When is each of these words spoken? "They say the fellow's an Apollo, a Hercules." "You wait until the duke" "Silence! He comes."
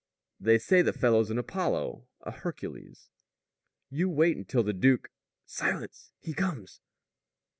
"They 0.39 0.57
say 0.57 0.81
the 0.81 0.93
fellow's 0.93 1.29
an 1.29 1.37
Apollo, 1.37 2.07
a 2.21 2.31
Hercules." 2.31 3.11
"You 3.91 4.09
wait 4.09 4.35
until 4.35 4.63
the 4.63 4.73
duke" 4.73 5.11
"Silence! 5.45 6.11
He 6.19 6.33
comes." 6.33 6.81